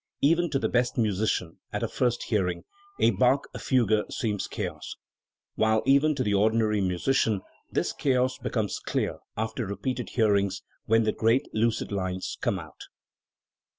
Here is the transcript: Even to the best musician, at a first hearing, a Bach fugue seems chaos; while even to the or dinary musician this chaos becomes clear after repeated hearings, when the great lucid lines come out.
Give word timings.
Even 0.23 0.49
to 0.49 0.57
the 0.57 0.67
best 0.67 0.97
musician, 0.97 1.59
at 1.71 1.83
a 1.83 1.87
first 1.87 2.23
hearing, 2.23 2.63
a 2.99 3.11
Bach 3.11 3.45
fugue 3.59 4.11
seems 4.11 4.47
chaos; 4.47 4.95
while 5.53 5.83
even 5.85 6.15
to 6.15 6.23
the 6.23 6.33
or 6.33 6.49
dinary 6.49 6.81
musician 6.83 7.41
this 7.71 7.93
chaos 7.93 8.39
becomes 8.39 8.79
clear 8.79 9.19
after 9.37 9.63
repeated 9.63 10.09
hearings, 10.09 10.63
when 10.87 11.03
the 11.03 11.11
great 11.11 11.47
lucid 11.53 11.91
lines 11.91 12.35
come 12.41 12.57
out. 12.57 12.81